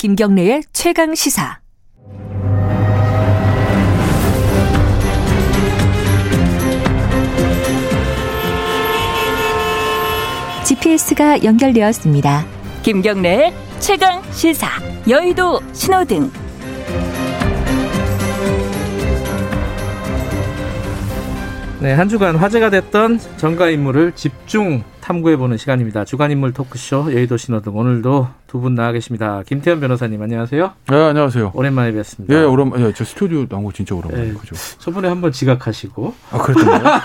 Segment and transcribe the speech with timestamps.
[0.00, 1.60] 김경래의 최강 시사.
[10.64, 12.46] GPS가 연결되었습니다.
[12.82, 14.68] 김경래의 최강 시사.
[15.06, 16.49] 여의도 신호등.
[21.80, 26.04] 네, 한 주간 화제가 됐던 정가 인물을 집중 탐구해보는 시간입니다.
[26.04, 29.42] 주간 인물 토크쇼 여의도 신호등 오늘도 두 분 나와 계십니다.
[29.46, 30.72] 김태현 변호사님 안녕하세요.
[30.90, 31.52] 네, 안녕하세요.
[31.54, 32.34] 오랜만에 뵙습니다.
[32.34, 32.80] 예, 오랜만.
[32.82, 34.34] 예, 저 스튜디오 나온 거 진짜 오랜만에 네.
[34.34, 34.54] 그죠.
[34.78, 36.82] 저번에 한번 지각하시고 아, 그랬던가요?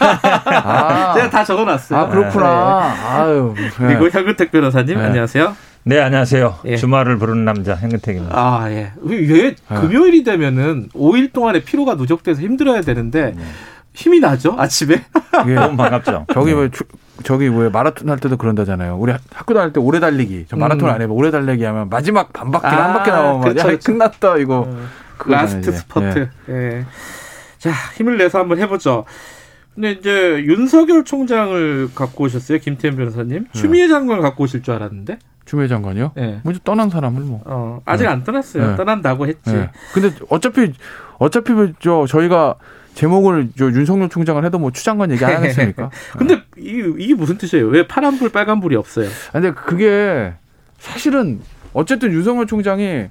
[0.46, 1.98] 아, 제가 다 적어놨어요.
[2.00, 2.96] 아, 그렇구나.
[3.22, 3.54] 아유.
[3.56, 3.64] 네.
[3.64, 3.70] 예.
[3.78, 5.04] 그리고 현근택 변호사님 네.
[5.06, 5.56] 안녕하세요.
[5.84, 6.56] 네, 안녕하세요.
[6.66, 6.76] 예.
[6.76, 8.36] 주말을 부르는 남자 hen근택입니다.
[8.38, 8.92] 아 예.
[9.04, 13.36] 왜 금요일이 되면은 5일 동안의 피로가 누적돼서 힘들어야 되는데
[13.96, 15.04] 힘이 나죠 아침에.
[15.44, 16.26] 이게 너무 반갑죠.
[16.34, 16.84] 저기 뭐 주-
[17.24, 18.98] 저기 왜 마라톤 할 때도 그런다잖아요.
[18.98, 20.46] 우리 학교 다닐 때 오래 달리기.
[20.50, 20.94] 저 마라톤 음.
[20.94, 21.14] 안 해봐.
[21.14, 23.64] 오래 달리기 하면 마지막 반 바퀴 아, 한 바퀴 나오면 야.
[23.84, 24.60] 끝났다 이거.
[24.68, 24.78] 어,
[25.18, 25.72] 그거잖아요, 라스트 이제.
[25.72, 26.30] 스퍼트.
[26.50, 26.86] 예.
[27.58, 29.06] 자 힘을 내서 한번 해보죠.
[29.74, 33.48] 근데 이제 윤석열 총장을 갖고 오셨어요 김태현 변호사님.
[33.54, 35.18] 추미애 장관 갖고 오실 줄 알았는데.
[35.46, 36.14] 추미애 장관이요?
[36.18, 36.40] 예.
[36.44, 37.42] 먼저 떠난 사람을 뭐.
[37.46, 38.10] 어, 아직 네.
[38.10, 38.72] 안 떠났어요.
[38.72, 38.76] 네.
[38.78, 39.52] 떠난다고 했지.
[39.56, 39.70] 예.
[39.94, 40.74] 근데 어차피
[41.18, 42.56] 어차피 저 저희가
[42.96, 45.92] 제목을 저 윤석열 총장을 해도 뭐 추장관 얘기 안 하겠습니까?
[46.18, 47.68] 근데 이, 이게 무슨 뜻이에요?
[47.68, 49.08] 왜 파란불 빨간불이 없어요?
[49.08, 50.34] 아, 근데 그게
[50.80, 51.42] 사실은
[51.74, 53.10] 어쨌든 윤석열 총장이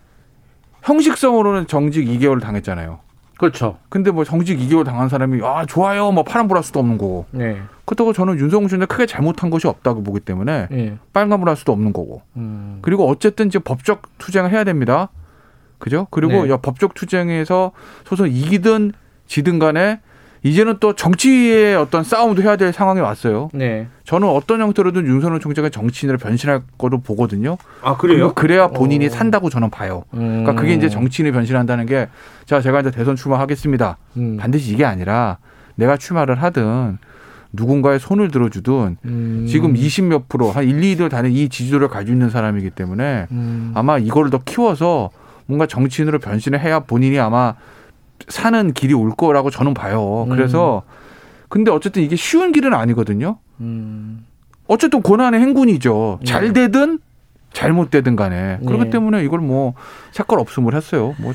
[0.82, 3.00] 형식성으로는 정직 2개월 당했잖아요.
[3.38, 3.78] 그렇죠.
[3.88, 7.60] 근데 뭐 정직 2개월 당한 사람이 아 좋아요 뭐 파란불 할 수도 없는 거고 네.
[7.84, 10.96] 그렇다고 저는 윤석열 총장 크게 잘못한 것이 없다고 보기 때문에 예.
[11.12, 12.78] 빨간불 할 수도 없는 거고 음.
[12.80, 15.10] 그리고 어쨌든 이제 법적 투쟁을 해야 됩니다.
[15.78, 16.06] 그죠?
[16.10, 16.50] 그리고 네.
[16.50, 17.72] 야, 법적 투쟁에서
[18.04, 18.92] 소송 이기든
[19.26, 20.00] 지든 간에
[20.42, 23.48] 이제는 또 정치의 어떤 싸움도 해야 될 상황이 왔어요.
[23.54, 23.86] 네.
[24.04, 27.56] 저는 어떤 형태로든 윤석열 총장이 정치인으로 변신할 거로 보거든요.
[27.82, 29.08] 아 그리고 그래야 본인이 어.
[29.08, 30.04] 산다고 저는 봐요.
[30.12, 30.42] 음.
[30.44, 32.08] 그러니까 그게 이제 정치인이 변신한다는 게
[32.44, 33.96] 자 제가 이제 대선 출마하겠습니다.
[34.18, 34.36] 음.
[34.38, 35.38] 반드시 이게 아니라
[35.76, 36.98] 내가 출마를 하든
[37.54, 39.46] 누군가의 손을 들어주든 음.
[39.48, 43.72] 지금 20몇 프로 한 1, 2를 다는 이 지지도를 가지고 있는 사람이기 때문에 음.
[43.74, 45.08] 아마 이거를 더 키워서
[45.46, 47.54] 뭔가 정치인으로 변신을 해야 본인이 아마
[48.28, 50.26] 사는 길이 올 거라고 저는 봐요.
[50.30, 50.82] 그래서
[51.48, 53.38] 근데 어쨌든 이게 쉬운 길은 아니거든요.
[53.60, 54.26] 음.
[54.66, 56.18] 어쨌든 고난의 행군이죠.
[56.20, 56.26] 네.
[56.26, 56.98] 잘 되든
[57.52, 58.90] 잘못되든 간에 그렇기 네.
[58.90, 59.74] 때문에 이걸 뭐
[60.10, 61.14] 색깔 없음을 했어요.
[61.18, 61.32] 뭐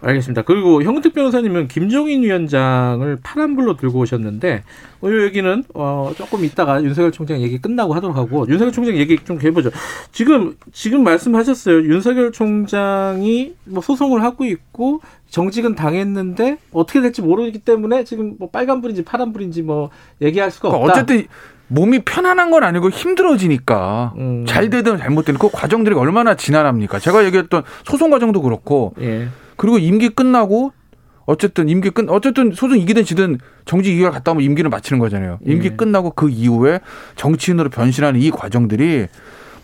[0.00, 0.42] 알겠습니다.
[0.42, 4.62] 그리고 형택 변호사님은 김종인 위원장을 파란불로 들고 오셨는데
[5.00, 9.18] 어, 이 얘기는 어, 조금 이따가 윤석열 총장 얘기 끝나고 하도록 하고 윤석열 총장 얘기
[9.24, 9.70] 좀 해보죠.
[10.12, 11.82] 지금 지금 말씀하셨어요.
[11.82, 15.00] 윤석열 총장이 뭐 소송을 하고 있고
[15.30, 19.90] 정직은 당했는데 어떻게 될지 모르기 때문에 지금 뭐 빨간불인지 파란불인지 뭐
[20.22, 20.78] 얘기할 수가 없다.
[20.78, 21.26] 그러니까 어쨌든
[21.68, 24.44] 몸이 편안한 건 아니고 힘들어지니까 음.
[24.46, 26.98] 잘 되든 잘못되든 그 과정들이 얼마나 지난합니까?
[26.98, 29.28] 제가 얘기했던 소송 과정도 그렇고 예.
[29.58, 30.72] 그리고 임기 끝나고
[31.26, 35.38] 어쨌든 임기 끝 어쨌든 소송 이기든 지든 정직 2개월 갔다 오면 임기를 마치는 거잖아요.
[35.44, 35.76] 임기 예.
[35.76, 36.80] 끝나고 그 이후에
[37.16, 39.08] 정치인으로 변신하는 이 과정들이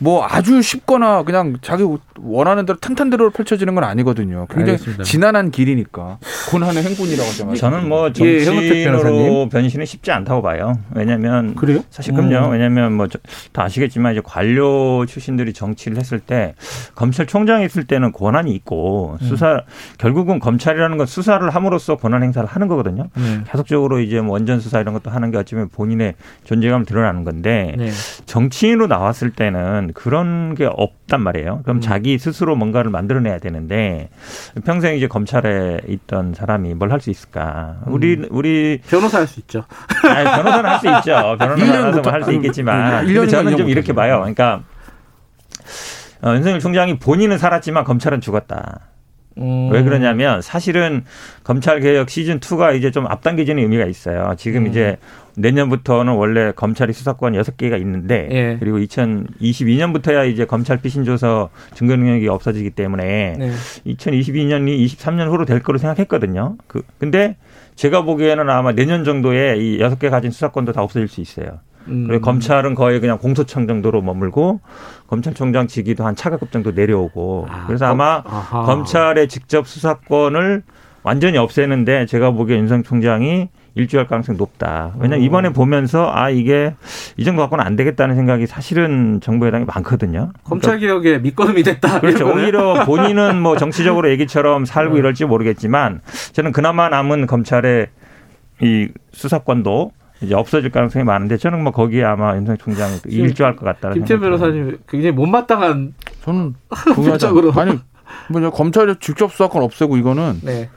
[0.04, 1.82] 뭐 아주 쉽거나 그냥 자기
[2.20, 4.47] 원하는 대로 탄탄대로 펼쳐지는 건 아니거든요.
[4.50, 5.03] 굉장히 알겠습니다.
[5.04, 6.19] 지난한 길이니까
[6.50, 7.54] 고난의 행군이라고 하죠.
[7.54, 8.44] 저는 뭐 예.
[8.44, 10.78] 정치인으로 변신은 쉽지 않다고 봐요.
[10.94, 11.81] 왜냐하면 그래요?
[11.91, 12.48] 사실 그럼요.
[12.48, 12.53] 음.
[12.53, 13.09] 왜냐하면 뭐
[13.53, 16.54] 다 아시겠지만 이제 관료 출신들이 정치를 했을 때
[16.94, 19.26] 검찰총장이 있을 때는 권한이 있고 음.
[19.26, 19.62] 수사
[19.98, 23.09] 결국은 검찰이라는 건 수사를 함으로써 권한 행사를 하는 거거든요.
[23.16, 23.41] 네.
[23.50, 27.91] 계속적으로 이제 뭐 원전 수사 이런 것도 하는 게 어쩌면 본인의 존재감을 드러나는 건데 네.
[28.26, 31.60] 정치인으로 나왔을 때는 그런 게 없단 말이에요.
[31.62, 31.81] 그럼 음.
[31.81, 34.10] 자기 스스로 뭔가를 만들어내야 되는데
[34.66, 37.78] 평생 이제 검찰에 있던 사람이 뭘 할 수 있을까?
[37.87, 38.27] 우리 음.
[38.31, 39.65] 우리 변호사 할 수 있죠.
[40.04, 41.37] 아니, 변호사는 할 수 있죠.
[41.38, 44.19] 변호사는 일년부터- 할수 있겠지만 근데 저는 좀 이렇게 봐요.
[44.19, 44.62] 그러니까
[46.22, 48.81] 어, 윤석열 총장이 본인은 살았지만 검찰은 죽었다.
[49.39, 49.71] 음.
[49.72, 51.04] 왜 그러냐면 사실은
[51.42, 54.34] 검찰 개혁 시즌 2가 이제 좀 앞당겨지는 의미가 있어요.
[54.36, 54.66] 지금 음.
[54.69, 54.97] 이제
[55.36, 58.57] 내년부터는 원래 검찰이 수사권 6개가 있는데 예.
[58.60, 63.51] 그리고 2022년부터야 이제 검찰 피신 조서 증거 능력이 없어지기 때문에 네.
[63.86, 66.57] 2022년이 23년 후로 될 거로 생각했거든요.
[66.69, 67.36] 그 근데
[67.75, 71.59] 제가 보기에는 아마 내년 정도에 이 6개 가진 수사권도 다 없어질 수 있어요.
[71.89, 72.07] 음.
[72.09, 74.60] 그리고 검찰은 거의 그냥 공소청 정도로 머물고
[75.07, 78.63] 검찰총장 직위도 한 차관급 정도 내려오고 아, 그래서 검- 아마 아하.
[78.63, 80.63] 검찰의 직접 수사권을
[81.03, 84.92] 완전히 없애는데 제가 보기에 윤석 총장이 일주할 가능성이 높다.
[84.95, 85.25] 왜냐하면 음.
[85.25, 86.75] 이번에 보면서 아 이게
[87.16, 90.31] 이 정도 갖고는 안 되겠다는 생각이 사실은 정부 여당이 많거든요.
[90.45, 91.98] 검찰 개혁의 밑거름이 됐다.
[92.01, 92.33] 그렇죠.
[92.33, 94.98] 오히려 본인은 뭐 정치적으로 얘기처럼 살고 음.
[94.98, 96.01] 이럴지 모르겠지만
[96.33, 97.89] 저는 그나마 남은 검찰의
[98.63, 99.91] 이 수사권도
[100.24, 104.18] 이제 없어질 가능성이 많은데 저는 뭐 거기에 아마 윤석열 총장이 일조할 것 같다는 김태.
[104.18, 106.54] 변호사님 굉장히 못마땅한 저는.
[107.60, 107.78] 않- 아니
[108.30, 110.68] 뭐 검찰이 직접 수사권 없애고 이거는 네.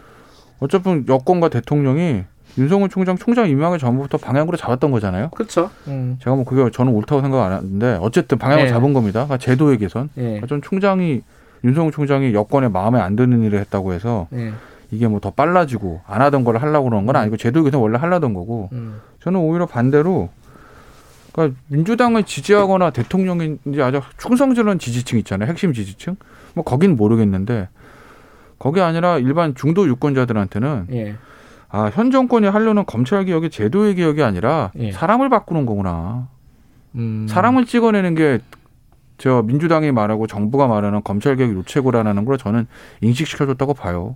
[0.60, 2.24] 어차피 여권과 대통령이
[2.58, 5.30] 윤석열 총장 총장 임명하기 전부터 방향으로 잡았던 거잖아요.
[5.30, 5.70] 그렇죠.
[5.88, 6.18] 음.
[6.22, 8.70] 제가 뭐 그게 저는 옳다고 생각 안 하는데 어쨌든 방향을 네.
[8.70, 9.26] 잡은 겁니다.
[9.26, 10.10] 그러니까 제도의 개선.
[10.18, 10.42] 예.
[10.50, 11.22] 전 총장이
[11.64, 14.54] 윤석열 총장이 여권에 마음에 안 드는 일을 했다고 해서 예.
[14.92, 18.34] 이게 뭐 더 빨라지고 안 하던 걸 하려고 그러는 건 아니고 제도 개선 원래 하려던
[18.34, 19.02] 거고 음.
[19.20, 20.30] 저는 오히려 반대로
[21.34, 25.50] 그러니까 민주당을 지지하거나 대통령이 이제 아주 충성스러운 지지층 있잖아요.
[25.50, 26.16] 핵심 지지층.
[26.54, 27.70] 뭐 거긴 모르겠는데
[28.60, 31.16] 거기 아니라 일반 중도 유권자들한테는 예.
[31.70, 34.92] 아, 현 정권이 하려는 검찰 개혁이 제도의 개혁이 아니라 예.
[34.92, 36.28] 사람을 바꾸는 거구나.
[36.96, 37.28] 음.
[37.30, 38.40] 사람을 찍어내는 게
[39.18, 42.68] 저 민주당이 말하고 정부가 말하는 검찰 개혁 요체고라는 걸 저는
[43.02, 44.16] 인식시켜줬다고 봐요.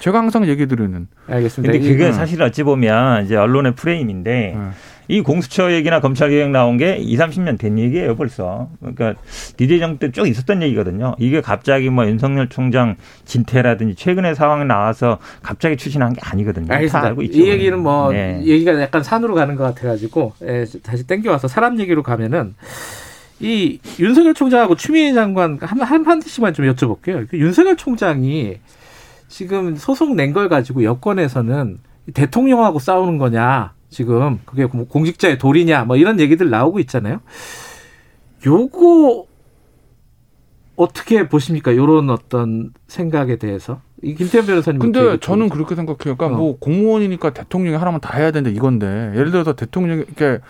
[0.00, 1.72] 제가 항상 얘기 드리는 알겠습니다.
[1.72, 2.12] 근데 이- 그게 음.
[2.12, 4.70] 사실 어찌 보면 이제 언론의 프레임인데 네.
[5.08, 8.70] 이 공수처 얘기나 검찰 개혁 나온 게 2, 30년 된 얘기예요, 벌써.
[8.80, 9.14] 그러니까
[9.56, 11.14] DJ 정부 때 쭉 있었던 얘기거든요.
[11.18, 16.66] 이게 갑자기 뭐 윤석열 총장 진퇴라든지 최근의 상황이 나와서 갑자기 추진한 게 아니거든요.
[16.68, 17.08] 다 알겠습니다.
[17.08, 17.38] 알고 있죠.
[17.38, 18.40] 이 얘기는 뭐 네.
[18.44, 22.54] 얘기가 약간 산으로 가는 것 같아 가지고 예, 다시 땡겨와서 사람 얘기로 가면은
[23.40, 27.26] 이 윤석열 총장하고 추미애 장관 한 한 한마디씩만 좀 여쭤볼게요.
[27.28, 28.58] 그 윤석열 총장이
[29.32, 31.78] 지금 소송 낸 걸 가지고 여권에서는
[32.12, 37.20] 대통령하고 싸우는 거냐 지금 그게 뭐 공직자의 도리냐 뭐 이런 얘기들 나오고 있잖아요.
[38.44, 39.26] 요거
[40.76, 41.74] 어떻게 보십니까?
[41.74, 46.16] 요런 어떤 생각에 대해서 이 김태현 변호사님 근데 저는 그렇게 생각해요.
[46.16, 46.30] 그러니까 어.
[46.30, 50.40] 뭐 공무원이니까 대통령이 하라면 다 해야 되는데 이건데 예를 들어서 대통령이 이렇게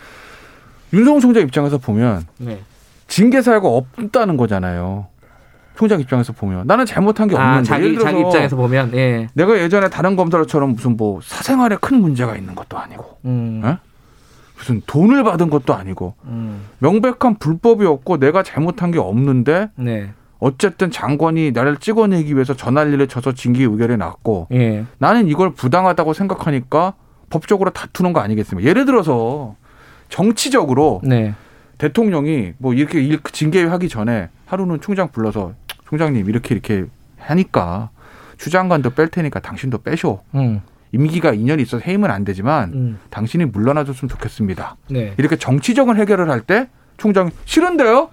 [0.91, 2.59] 윤석열 총장 입장에서 보면 네.
[3.07, 5.07] 징계 사유가 없다는 거잖아요.
[5.75, 9.27] 총장 입장에서 보면 나는 잘못한 게 없는데 아, 자기 자기 입장에서 보면 예.
[9.33, 13.61] 내가 예전에 다른 검사처럼 무슨 뭐 사생활에 큰 문제가 있는 것도 아니고 음.
[13.63, 13.77] 어?
[14.57, 16.65] 무슨 돈을 받은 것도 아니고 음.
[16.79, 20.11] 명백한 불법이 없고 내가 잘못한 게 없는데 네.
[20.39, 24.85] 어쨌든 장관이 나를 찍어내기 위해서 전화리를 쳐서 징계 의결이 났고 예.
[24.99, 26.93] 나는 이걸 부당하다고 생각하니까
[27.29, 28.69] 법적으로 다투는 거 아니겠습니까?
[28.69, 29.55] 예를 들어서
[30.09, 31.33] 정치적으로 네.
[31.77, 35.53] 대통령이 뭐 이렇게 일 징계하기 전에 하루는 총장 불러서
[35.87, 36.85] 총장님 이렇게 이렇게
[37.19, 37.89] 하니까
[38.37, 40.21] 주장관도 뺄 테니까 당신도 빼쇼.
[40.35, 40.61] 음.
[40.91, 42.99] 임기가 2년이 있어서 해임은 안 되지만 음.
[43.09, 44.75] 당신이 물러나줬으면 좋겠습니다.
[44.89, 45.13] 네.
[45.17, 48.09] 이렇게 정치적인 해결을 할 때 총장이 싫은데요?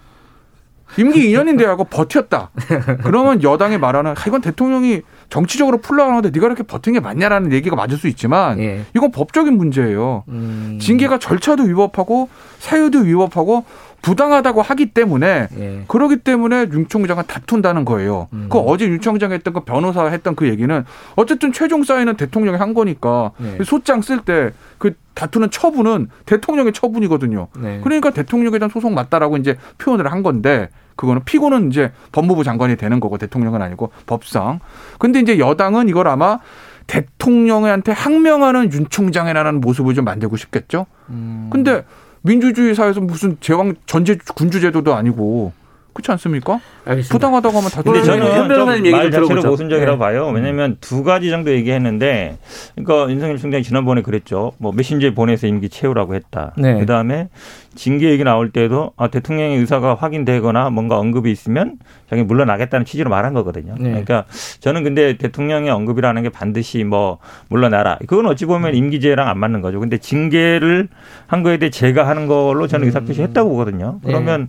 [0.99, 2.51] 임기 2년인데 하고 버텼다.
[3.05, 7.77] 그러면 여당이 말하는 아, 이건 대통령이 정치적으로 풀려고 하는데 네가 이렇게 버틴 게 맞냐라는 얘기가
[7.77, 8.85] 맞을 수 있지만 예.
[8.95, 10.25] 이건 법적인 문제예요.
[10.29, 10.79] 음.
[10.81, 12.29] 징계가 절차도 위법하고
[12.59, 13.65] 사유도 위법하고
[14.03, 15.85] 부당하다고 하기 때문에 예.
[15.87, 18.29] 그러기 때문에 윤 총장은 다툰다는 거예요.
[18.33, 18.49] 음.
[18.51, 20.85] 그 어제 윤 총장이 했던 그 변호사가 했던 그 얘기는
[21.17, 23.59] 어쨌든 최종 사인은 대통령이 한 거니까 네.
[23.65, 27.49] 소장 쓸 때 그 다투는 처분은 대통령의 처분이거든요.
[27.61, 27.81] 네.
[27.85, 33.01] 그러니까 대통령에 대한 소송 맞다라고 이제 표현을 한 건데 그거는 피고는 이제 법무부 장관이 되는
[33.01, 34.61] 거고 대통령은 아니고 법상.
[34.99, 36.41] 근데 이제 여당은 이걸 아마
[36.87, 40.85] 대통령한테 항명하는 윤 총장이라는 모습을 좀 만들고 싶겠죠.
[41.09, 41.49] 음.
[41.51, 41.87] 근데
[42.21, 45.55] 민주주의 사회에서 무슨 제왕 전제 군주 제도도 아니고
[45.95, 46.61] 그렇지 않습니까?
[46.85, 47.13] 알겠습니다.
[47.13, 49.43] 부당하다고 하면 다 근데 그러면 현 저는 변호사님 말 자체로.
[49.43, 49.99] 모순적이라고 네.
[49.99, 50.31] 봐요.
[50.35, 52.37] 왜냐하면 두 가지 정도 얘기했는데,
[52.75, 54.53] 그러니까 윤석열 총장이 지난번에 그랬죠.
[54.59, 56.53] 뭐 메신저에 보내서 임기 채우라고 했다.
[56.57, 56.79] 네.
[56.79, 57.29] 그 다음에
[57.75, 61.77] 징계 얘기 나올 때도 아, 대통령의 의사가 확인되거나 뭔가 언급이 있으면
[62.09, 63.75] 자기 물러나겠다는 취지로 말한 거거든요.
[63.79, 63.91] 네.
[63.91, 64.25] 그러니까
[64.59, 67.19] 저는 근데 대통령의 언급이라는 게 반드시 뭐
[67.49, 67.99] 물러나라.
[68.09, 69.79] 그건 어찌 보면 임기제랑 안 맞는 거죠.
[69.79, 70.89] 근데 징계를
[71.27, 74.01] 한 거에 대해 제가 하는 걸로 저는 의사표시 했다고 보거든요.
[74.03, 74.13] 네.
[74.13, 74.49] 그러면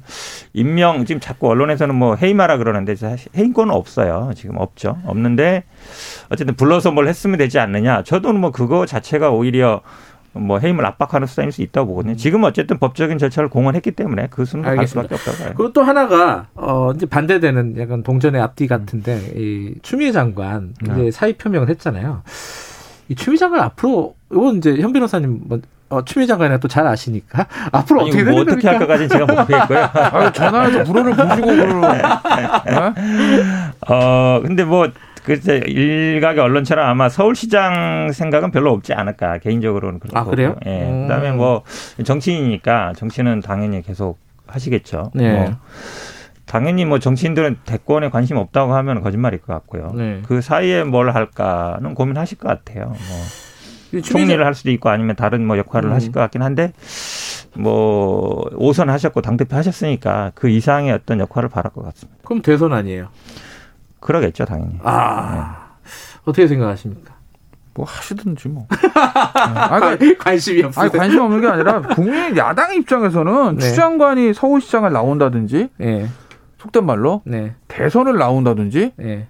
[0.53, 4.31] 임명 지금 자꾸 언론에서는 뭐 해임 하라 그러는데 사실 해임권은 없어요.
[4.35, 4.97] 지금 없죠.
[5.05, 5.63] 없는데
[6.29, 8.03] 어쨌든 불러서 뭘 했으면 되지 않느냐.
[8.03, 9.81] 저도 뭐 그거 자체가 오히려
[10.33, 12.15] 뭐 해임을 압박하는 수단일 수 있다고 보거든요.
[12.15, 14.87] 지금 어쨌든 법적인 절차를 공언했기 때문에 그 수는 갈.
[14.87, 15.53] 수밖에 없다고 봐요.
[15.57, 21.11] 그리고 또 하나가 어 이제 반대되는 약간 동전의 앞뒤 같은데 이 추미애 장관 이제 네.
[21.11, 22.23] 사의 표명을 했잖아요.
[23.09, 25.59] 이 추미애 장관 앞으로 이건 이제 현 변호사님 뭐
[25.91, 28.93] 어, 추미애 장관이나 또 잘 아시니까 앞으로 아니, 어떻게 뭐 어떻게 할 겁니까?
[28.93, 29.89] 까지는 제가 모르겠고요.
[29.93, 32.01] 아유, 전화해서 물어를 보시고 그러는.
[33.87, 34.87] 어, 근데 뭐,
[35.23, 40.17] 글쎄, 일각의 언론처럼 아마 서울시장 생각은 별로 없지 않을까, 개인적으로는 그렇고.
[40.17, 40.55] 아, 그래요?
[40.65, 40.83] 예.
[40.83, 41.07] 음.
[41.07, 41.63] 그 다음에 뭐,
[42.03, 44.17] 정치인이니까, 정치는 당연히 계속
[44.47, 45.11] 하시겠죠.
[45.13, 45.33] 네.
[45.33, 45.55] 뭐
[46.45, 49.91] 당연히 뭐 정치인들은 대권에 관심 없다고 하면 거짓말일 것 같고요.
[49.95, 50.21] 네.
[50.27, 52.87] 그 사이에 뭘 할까는 고민하실 것 같아요.
[52.87, 52.97] 뭐.
[53.93, 55.93] 이 추미애 총리를 할 수도 있고 아니면 다른 뭐 역할을 음.
[55.93, 56.73] 하실 것 같긴 한데
[57.55, 62.19] 뭐 오선 하셨고 당 대표 하셨으니까 그 이상의 어떤 역할을 바랄 것 같습니다.
[62.23, 63.09] 그럼 대선 아니에요.
[63.99, 64.79] 그러겠죠 당연히.
[64.83, 65.75] 아
[66.23, 67.15] 어떻게 생각하십니까?
[67.73, 68.67] 뭐 하시든지 뭐.
[68.95, 70.83] 아, 그 관심이 없어요.
[70.83, 73.61] 아니 관심 없는 게 아니라 국민 야당 입장에서는 네.
[73.61, 76.07] 추 장관이 서울시장을 나온다든지 네,
[76.59, 79.27] 속된 말로 네, 대선을 나온다든지 네.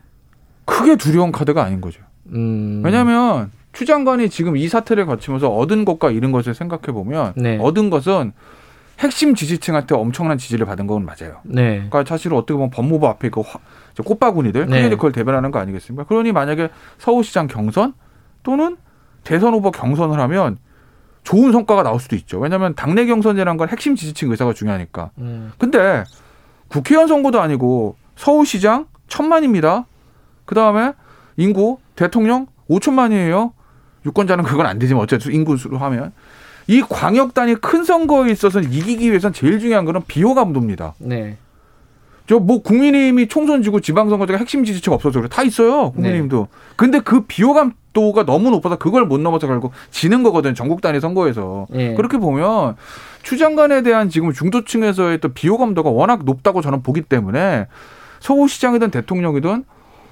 [0.66, 2.02] 크게 두려운 카드가 아닌 거죠.
[2.34, 2.82] 음.
[2.84, 7.58] 왜냐하면 추 장관이 지금 이 사태를 거치면서 얻은 것과 잃은 것을 생각해 보면 네.
[7.60, 8.34] 얻은 것은
[9.00, 11.40] 핵심 지지층한테 엄청난 지지를 받은 건 맞아요.
[11.44, 11.76] 네.
[11.90, 13.60] 그러니까 사실 어떻게 보면 법무부 앞에 그 화-
[13.94, 14.84] 저 꽃바구니들 네.
[14.84, 16.06] 그게 그걸 대변하는 거 아니겠습니까?
[16.06, 17.94] 그러니 만약에 서울시장 경선
[18.44, 18.78] 또는
[19.24, 20.58] 대선 후보 경선을 하면
[21.24, 22.40] 좋은 성과가 나올 수도 있죠.
[22.40, 25.12] 왜냐하면 당내 경선이라는 건 핵심 지지층 의사가 중요하니까.
[25.20, 25.52] 음.
[25.58, 26.04] 근데
[26.68, 29.86] 국회의원 선거도 아니고 서울시장 천만입니다.
[30.46, 30.94] 그 다음에
[31.38, 33.52] 인구 대통령 5천만이에요.
[34.06, 36.12] 유권자는 그건 안 되지만 어쨌든 인구수로 하면
[36.68, 40.94] 이 광역 단위 큰 선거에 있어서는 이기기 위해서는 제일 중요한 거는 비호감도입니다.
[41.00, 41.38] 네.
[42.28, 46.48] 저 뭐 국민의힘이 총선 지고 지방선거 때 핵심 지지층 없어서 그래 다 있어요 국민의힘도.
[46.78, 51.68] 근데 그 비호감도가 너무 높아서 그걸 못 넘어서 결국 지는 거거든 전국 단위 선거에서.
[51.74, 51.94] 예.
[51.96, 52.78] 그렇게 보면
[53.24, 57.68] 추 장관에 대한 지금 중도층에서의 또 비호감도가 워낙 높다고 저는 보기 때문에
[58.22, 59.66] 서울시장이든 대통령이든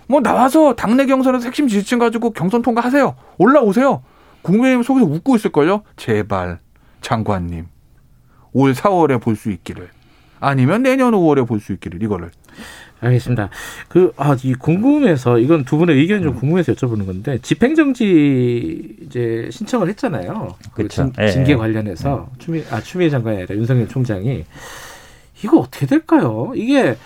[0.09, 3.15] 뭐 나와서 당내 경선에서 핵심 지지층 가지고 경선 통과하세요.
[3.37, 4.01] 올라오세요.
[4.41, 5.83] 국민의힘 속에서 웃고 있을걸요.
[5.95, 6.59] 제발
[7.01, 7.67] 장관님
[8.53, 9.89] 올 4월에 볼 수 있기를
[10.39, 12.31] 아니면 내년 5월에 볼 수 있기를 이거를
[13.01, 13.49] 알겠습니다.
[13.87, 19.87] 그, 아, 이 궁금해서, 이건 두 분의 의견이 좀 궁금해서 여쭤보는 건데, 집행정지 이제 신청을
[19.89, 20.55] 했잖아요.
[20.73, 20.85] 그.
[20.89, 21.55] 징, 예, 징계 예.
[21.55, 24.43] 관련해서, 추미, 아, 추미애 장관이 아니라 윤석열 총장이,
[25.45, 26.51] 이거 어떻게 될까요?
[26.55, 26.97] 이게,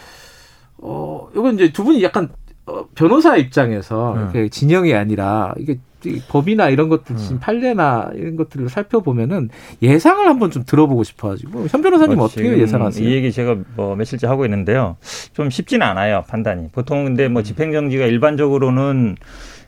[0.80, 2.30] 어, 이건 이제 두 분이 약간,
[2.66, 4.22] 어, 변호사 입장에서, 네.
[4.22, 9.50] 이렇게 진영이 아니라, 이게 이 법이나 이런 것들, 지금 판례나 이런 것들을 살펴보면은
[9.82, 13.08] 예상을 한번 좀 들어보고 싶어가지고, 현 변호사님 뭐 어떻게 예상하세요?
[13.08, 14.98] 이 얘기 제가 뭐 며칠째 하고 있는데요.
[15.34, 16.70] 좀 쉽지는 않아요 판단이.
[16.74, 17.34] 보통 근데 음.
[17.34, 19.16] 뭐 집행정지가 일반적으로는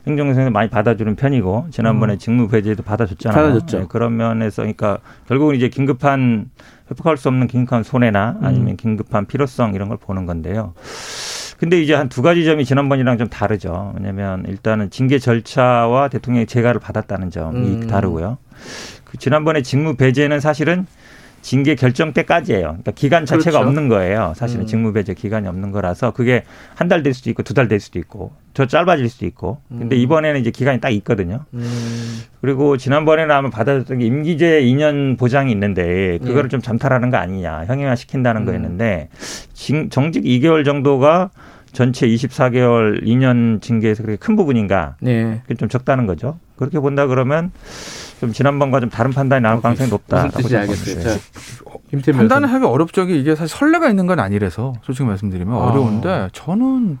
[0.06, 3.42] 행정에서 많이 받아주는 편이고 지난번에 직무 배제도 받아줬잖아요.
[3.42, 3.48] 음.
[3.48, 3.78] 받아줬죠.
[3.78, 6.50] 네, 그런 면에서 그러니까 결국은 이제 긴급한
[6.90, 8.76] 회복할 수 없는 긴급한 손해나 아니면 음.
[8.76, 10.74] 긴급한 필요성 이런 걸 보는 건데요.
[11.58, 13.92] 근데 이제 한 두 가지 점이 지난번이랑 좀 다르죠.
[13.96, 17.86] 왜냐하면 일단은 징계 절차와 대통령의 재가를 받았다는 점이 음.
[17.86, 18.38] 다르고요.
[19.04, 20.86] 그 지난번에 직무 배제는 사실은
[21.46, 22.62] 징계 결정 때까지예요.
[22.66, 23.68] 그러니까 기간 자체가 그렇죠.
[23.68, 24.32] 없는 거예요.
[24.34, 24.66] 사실은 음.
[24.66, 26.42] 직무 배제 기간이 없는 거라서 그게
[26.74, 29.60] 한 달 될 수도 있고 두 달 될 수도 있고 더 짧아질 수도 있고.
[29.68, 30.00] 근데 음.
[30.00, 31.44] 이번에는 이제 기간이 딱 있거든요.
[31.54, 36.48] 음, 그리고 지난번에는 아마 받아줬던 게 임기제 2년 보장이 있는데 그거를 예.
[36.48, 38.46] 좀 잠탈하는 거 아니냐 형용화 시킨다는 음.
[38.46, 39.08] 거였는데
[39.52, 41.30] 징- 정직 2개월 정도가
[41.76, 45.42] 전체 24개월 2년 징계에서 그렇게 큰 부분인가 네.
[45.42, 46.38] 그게 좀 적다는 거죠.
[46.56, 47.52] 그렇게 본다 그러면
[48.18, 50.30] 좀 지난번과 좀 다른 판단이 나올 가능성이 높다.
[50.34, 51.18] 무슨 알겠어요.
[52.14, 52.50] 판단을.
[52.50, 53.02] 하기 어렵죠.
[53.02, 55.66] 이게 사실 선례가 있는 건 아니라서 솔직히 말씀드리면 아.
[55.66, 56.98] 어려운데 저는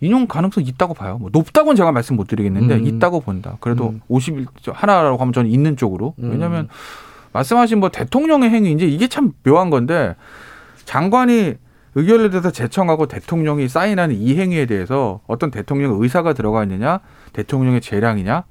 [0.00, 1.18] 인용 가능성 이 있다고 봐요.
[1.18, 2.86] 뭐 높다고는 제가 말씀 못 드리겠는데 음.
[2.86, 3.58] 있다고 본다.
[3.60, 4.00] 그래도 음.
[4.08, 6.14] 50일 하나라고 하면 저는 있는 쪽으로.
[6.20, 6.30] 음.
[6.30, 6.68] 왜냐하면
[7.34, 10.16] 말씀하신 뭐 대통령의 행위 이제 이게 참 묘한 건데
[10.86, 11.56] 장관이
[11.94, 17.00] 의결에 대해서 제청하고 대통령이 사인하는 이 행위에 대해서 어떤 대통령의 의사가 들어가 있느냐,
[17.32, 18.44] 대통령의 재량이냐.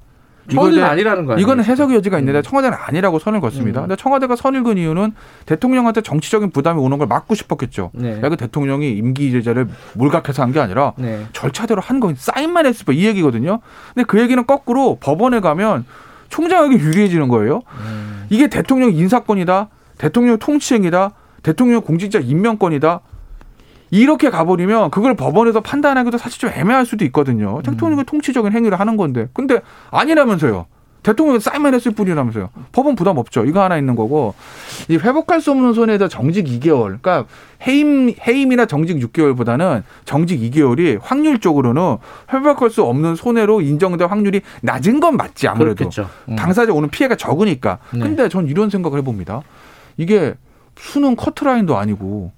[0.50, 1.44] 이거에 아니라는 거 아니에요?
[1.44, 2.42] 이거는 해석의 여지가 있는데 음.
[2.42, 3.80] 청와대는 아니라고 선을 걷습니다.
[3.80, 3.82] 음.
[3.86, 5.12] 근데 청와대가 선을 긋은 이유는
[5.46, 7.90] 대통령한테 정치적인 부담이 오는 걸 막고 싶었겠죠.
[7.94, 8.20] 네.
[8.20, 11.24] 야, 그 대통령이 임기 제재를 몰각해서 한 게 아니라 네.
[11.32, 13.60] 절차대로 한 건 사인만 했을 뿐 이 얘기거든요.
[13.94, 15.84] 근데 그 얘기는 거꾸로 법원에 가면
[16.30, 17.62] 총장에게 유리해지는 거예요.
[17.86, 18.26] 음.
[18.30, 19.68] 이게 대통령 인사권이다.
[19.98, 21.12] 대통령 통치행위다.
[21.42, 23.00] 대통령 공직자 임명권이다.
[23.90, 27.60] 이렇게 가버리면 그걸 법원에서 판단하기도 사실 좀 애매할 수도 있거든요.
[27.62, 29.28] 대통령이 통치적인 행위를 하는 건데.
[29.32, 30.66] 근데 아니라면서요.
[31.02, 32.50] 대통령이 사인만 했을 뿐이라면서요.
[32.72, 33.44] 법원 부담 없죠.
[33.46, 34.34] 이거 하나 있는 거고.
[34.88, 37.00] 이 회복할 수 없는 손해에다 정직 2개월.
[37.00, 37.24] 그러니까
[37.66, 41.96] 해임, 해임이나 정직 6개월보다는 정직 2개월이 확률적으로는
[42.32, 45.88] 회복할 수 없는 손해로 인정될 확률이 낮은 건 맞지 아무래도.
[46.28, 46.36] 음.
[46.36, 47.78] 당사자 오는 피해가 적으니까.
[47.92, 48.00] 네.
[48.00, 49.40] 근데 전 이런 생각을 해봅니다.
[49.96, 50.34] 이게
[50.76, 52.32] 수능 커트라인도 아니고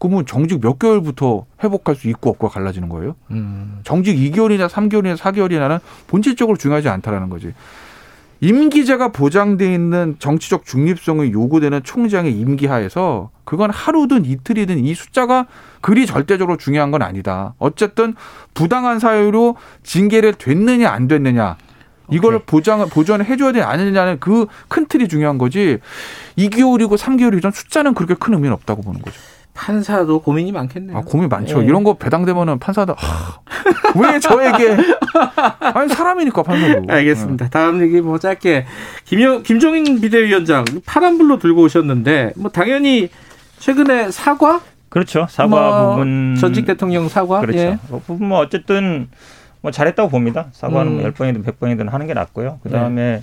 [0.00, 3.14] 그러면 정직 몇 개월부터 회복할 수 있고 없고가 갈라지는 거예요?
[3.30, 3.78] 음.
[3.84, 5.78] 정직 2개월이나 3개월이나 4개월이나는
[6.08, 7.52] 본질적으로 중요하지 않다라는 거지.
[8.42, 15.46] 임기제가 보장돼 있는 정치적 중립성이 요구되는 총장의 임기하에서 그건 하루든 이틀이든 이 숫자가
[15.82, 17.52] 그리 절대적으로 중요한 건 아니다.
[17.58, 18.14] 어쨌든
[18.54, 21.58] 부당한 사유로 징계를 됐느냐 안 됐느냐
[22.10, 22.46] 이걸 오케이.
[22.46, 25.76] 보장 보전을 해줘야 되냐 안 되느냐는 그 큰 틀이 중요한 거지.
[26.38, 29.20] 2개월이고 3개월이든 숫자는 그렇게 큰 의미는 없다고 보는 거죠.
[29.60, 30.96] 판사도 고민이 많겠네요.
[30.96, 31.60] 아, 고민 많죠.
[31.62, 31.66] 예.
[31.66, 33.40] 이런 거 배당되면은 판사도 하,
[34.00, 34.74] 왜 저에게
[35.74, 36.84] 아니 사람이니까 판사도.
[36.88, 37.50] 알겠습니다.
[37.50, 38.64] 다음 얘기 뭐 짧게
[39.04, 43.10] 김영 김종인 비대위원장 파란불로 들고 오셨는데 뭐 당연히
[43.58, 45.26] 최근에 사과 그렇죠.
[45.28, 47.58] 사과 뭐 부분 전직 대통령 사과 그렇죠.
[47.58, 47.78] 예.
[47.90, 49.08] 그 부분 뭐 어쨌든
[49.60, 50.46] 뭐 잘했다고 봅니다.
[50.52, 51.00] 사과는 음.
[51.02, 52.60] 뭐 10번이든 100번이든 하는 게 낫고요.
[52.62, 53.22] 그 다음에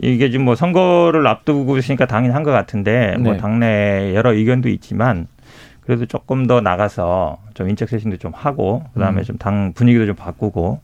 [0.00, 3.38] 이게 지금 뭐 선거를 앞두고 있으니까 당연히 한 것 같은데 뭐 네.
[3.38, 5.26] 당내 여러 의견도 있지만
[5.86, 10.80] 그래도 조금 더 나가서 좀 인적 쇄신도 좀 하고 그다음에 좀당 분위기도 좀 바꾸고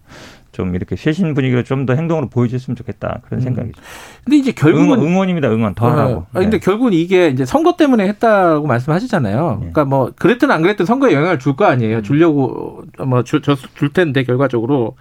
[0.53, 3.43] 좀 이렇게 쇄신 분위기를 좀 더 행동으로 보여줬으면 좋겠다 그런 음.
[3.43, 3.81] 생각이죠.
[4.23, 5.49] 근데 이제 결국은 응원, 응원입니다.
[5.51, 6.27] 응원 더 어, 하라고.
[6.33, 6.65] 아, 근데 네.
[6.65, 9.57] 결국은 이게 이제 선거 때문에 했다고 말씀하시잖아요.
[9.59, 11.99] 그러니까 뭐 그랬든 안 그랬든 선거에 영향을 줄 거 아니에요.
[11.99, 12.03] 음.
[12.03, 14.97] 주려고 뭐줄 줄 텐데 결과적으로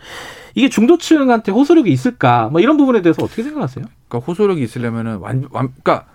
[0.55, 2.49] 이게 중도층한테 호소력이 있을까?
[2.51, 3.85] 뭐 이런 부분에 대해서 어떻게 생각하세요?
[4.07, 6.07] 그러니까 호소력이 있으려면은 완, 완 그러니까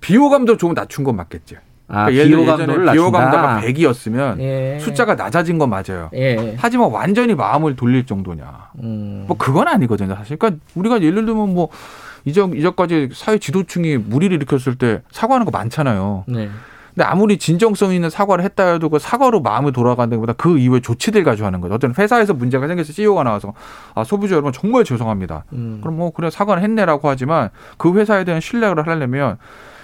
[0.00, 1.56] 비호감도 조금 낮춘 건 맞겠지.
[1.92, 2.92] 아, 그러니까 예를 들어 예전에 낮춘다.
[2.92, 4.78] 비호 감도가 100이었으면 예.
[4.80, 6.08] 숫자가 낮아진 건 맞아요.
[6.14, 6.56] 예.
[6.58, 8.70] 하지만 완전히 마음을 돌릴 정도냐.
[8.82, 9.24] 음.
[9.28, 10.38] 뭐 그건 아니거든요, 사실.
[10.38, 11.68] 그러니까 우리가 예를 들면 뭐
[12.24, 16.24] 이전 이전까지 사회 지도층이 무리를 일으켰을 때 사과하는 거 많잖아요.
[16.28, 16.48] 네.
[16.94, 21.24] 근데 아무리 진정성 있는 사과를 했다 해도 그 사과로 마음을 돌아간다는 것보다 그 이후에 조치들
[21.24, 21.74] 가지고 하는 거죠.
[21.74, 23.54] 어떤 회사에서 문제가 생겨서 CEO가 나와서
[23.94, 25.44] 아, 소비자 여러분 정말 죄송합니다.
[25.52, 25.78] 음.
[25.82, 29.38] 그럼 뭐 그래 사과는 했네라고 하지만 그 회사에 대한 신뢰를 하려면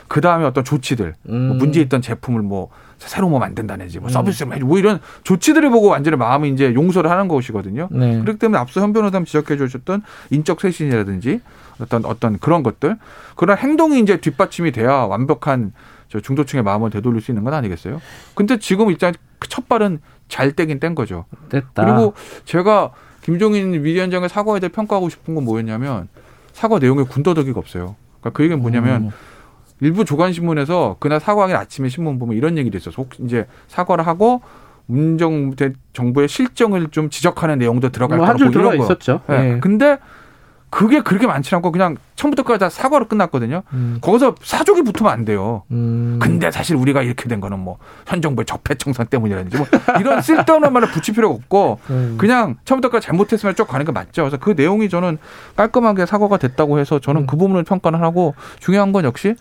[0.08, 1.58] 그 다음에 어떤 조치들 뭐 음.
[1.58, 4.10] 문제 있던 제품을 뭐 새로 뭐 만든다든지 뭐 음.
[4.10, 7.88] 서비스를 해주고 뭐 이런 조치들을 보고 완전히 마음이 이제 용서를 하는 것이거든요.
[7.90, 8.20] 네.
[8.20, 11.40] 그렇기 때문에 앞서 현 변호사님 지적해 주셨던 인적 쇄신이라든지
[11.80, 12.96] 어떤 어떤 그런 것들
[13.36, 15.72] 그런 행동이 이제 뒷받침이 돼야 완벽한
[16.08, 18.00] 저 중도층의 마음을 되돌릴 수 있는 건 아니겠어요?
[18.34, 21.26] 근데 지금 일단 그첫 발은 잘 떼긴 뗀 거죠.
[21.50, 21.84] 됐다.
[21.84, 26.08] 그리고 제가 김종인 위원장의 사과에 대해 평가하고 싶은 건 뭐였냐면
[26.52, 27.94] 사과 내용에 군더더기가 없어요.
[28.20, 29.10] 그러니까 그 얘기는 뭐냐면 음.
[29.80, 32.94] 일부 조간신문에서 그날 사과하기 아침에 신문 보면 이런 얘기도 있었어.
[33.02, 34.40] 혹 이제 사과를 하고
[34.86, 35.54] 문정
[35.92, 38.84] 정부의 실정을 좀 지적하는 내용도 들어갈 뭐 거라고 들어가 이런 거.
[38.84, 39.20] 있었죠.
[39.30, 39.54] 예.
[39.56, 39.60] 예.
[39.60, 39.98] 근데
[40.70, 43.62] 그게 그렇게 많지 않고 그냥 처음부터까지 다 사과로 끝났거든요.
[43.72, 43.98] 음.
[44.02, 45.62] 거기서 사족이 붙으면 안 돼요.
[45.70, 46.18] 음.
[46.20, 49.66] 근데 사실 우리가 이렇게 된 거는 뭐 현 정부의 적폐청산 때문이라든지 뭐
[49.98, 52.16] 이런 쓸데없는 말을 붙일 필요가 없고 음.
[52.18, 54.22] 그냥 처음부터까지 잘못했으면 쭉 가는 게 맞죠.
[54.22, 55.16] 그래서 그 내용이 저는
[55.56, 57.26] 깔끔하게 사과가 됐다고 해서 저는 음.
[57.26, 59.34] 그 부분을 평가를 하고 중요한 건 역시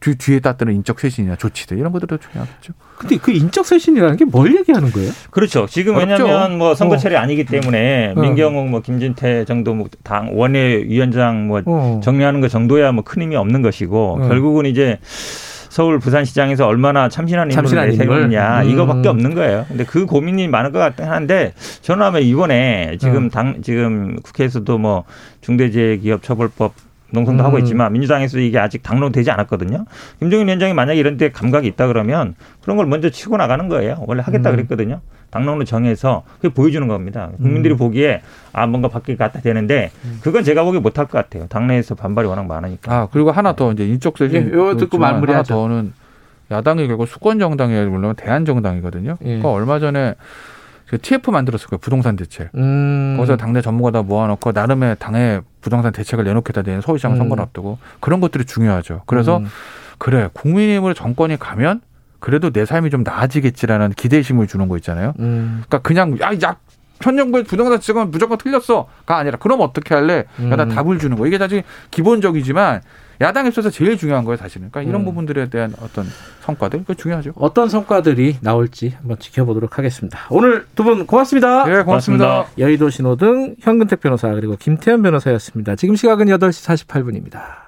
[0.00, 2.72] 뒤, 뒤에 따르는 인적 쇄신이나 조치들 이런 것들도 중요하겠죠.
[2.98, 5.10] 근데 그 인적 쇄신이라는 게 뭘 얘기하는 거예요?
[5.30, 5.66] 그렇죠.
[5.68, 6.24] 지금 어렵죠.
[6.24, 6.74] 왜냐하면 뭐 어.
[6.74, 8.20] 선거철이 아니기 때문에 어.
[8.20, 12.00] 민경욱 뭐 김진태 정도 뭐당 원외 위원장 뭐 어.
[12.02, 14.28] 정리하는 것 정도야 뭐 큰 힘이 없는 것이고 어.
[14.28, 14.98] 결국은 이제
[15.70, 17.90] 서울 부산시장에서 얼마나 참신한 인물을?
[17.90, 18.70] 내세우느냐 음.
[18.70, 19.64] 이거밖에 없는 거예요.
[19.68, 23.28] 근데 그 고민이 많을 것 같긴 한데 저는 아마 이번에 지금 어.
[23.28, 25.04] 당 지금 국회에서도 뭐
[25.42, 26.74] 중대재해기업처벌법
[27.10, 27.46] 농성도 음.
[27.46, 29.84] 하고 있지만 민주당에서 이게 아직 당론되지 않았거든요.
[30.18, 34.04] 김종인 위원장이 만약에 이런 데 감각이 있다 그러면 그런 걸 먼저 치고 나가는 거예요.
[34.06, 34.56] 원래 하겠다 음.
[34.56, 35.00] 그랬거든요.
[35.30, 37.30] 당론을 정해서 그게 보여주는 겁니다.
[37.36, 37.78] 국민들이 음.
[37.78, 39.90] 보기에 아 뭔가 바뀔 것 같다 되는데
[40.22, 41.46] 그건 제가 보기에 못할 것 같아요.
[41.48, 42.94] 당내에서 반발이 워낙 많으니까.
[42.94, 45.54] 아 그리고 하나 더 이제 인적 쇄신 예, 요거 듣고 마무리하죠.
[45.54, 45.92] 하나 더는
[46.50, 49.16] 야당이 결국 수권 정당이 물론 대한 정당이거든요.
[49.22, 49.24] 예.
[49.24, 50.14] 그러니까 얼마 전에
[50.86, 51.78] 그 TF 만들었을 거예요.
[51.78, 52.48] 부동산 대책.
[52.54, 53.14] 음.
[53.18, 57.16] 거기서 당내 전문가 다 모아놓고 나름의 당의 부동산 대책을 내놓겠다 되는 서울시장 음.
[57.18, 59.02] 선거를 앞두고 그런 것들이 중요하죠.
[59.06, 59.46] 그래서 음.
[59.98, 61.80] 그래 국민의힘으로 정권이 가면
[62.20, 65.14] 그래도 내 삶이 좀 나아지겠지라는 기대심을 주는 거 있잖아요.
[65.18, 65.62] 음.
[65.66, 66.56] 그러니까 그냥 야 야
[67.00, 70.24] 현 정부의 부동산 지금 무조건 틀렸어가 아니라 그럼 어떻게 할래?
[70.42, 70.68] 야나 음.
[70.70, 72.82] 답을 주는 거 이게 사실 기본적이지만
[73.20, 74.70] 야당에 있어서 제일 중요한 거예요 사실은.
[74.70, 75.06] 그러니까 이런 음.
[75.06, 76.06] 부분들에 대한 어떤
[76.40, 77.32] 성과들 그 중요하죠.
[77.36, 80.18] 어떤 성과들이 나올지 한번 지켜보도록 하겠습니다.
[80.30, 81.64] 오늘 두 분 고맙습니다.
[81.68, 82.26] 예, 고맙습니다.
[82.26, 82.46] 고맙습니다.
[82.58, 85.76] 여의도 신호등 현근택 변호사 그리고 김태현 변호사였습니다.
[85.76, 87.67] 지금 시각은 8시 48분입니다.